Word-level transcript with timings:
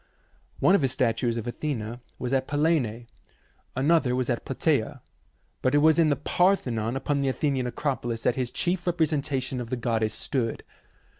One 0.59 0.73
of 0.73 0.81
his 0.81 0.91
statues 0.91 1.37
of 1.37 1.45
Athena 1.45 2.01
was 2.17 2.33
at 2.33 2.47
Pellene, 2.47 3.05
another 3.75 4.15
was 4.15 4.31
at 4.31 4.43
Platasa; 4.47 4.99
but 5.61 5.75
it 5.75 5.77
was 5.77 5.99
in 5.99 6.09
the 6.09 6.15
Parthenon 6.15 6.95
upon 6.95 7.21
the 7.21 7.29
Athenian 7.29 7.67
Acropolis 7.67 8.23
that 8.23 8.33
his 8.33 8.49
chief 8.49 8.87
representation 8.87 9.61
of 9.61 9.69
the 9.69 9.77
goddess 9.77 10.15
stood. 10.15 10.63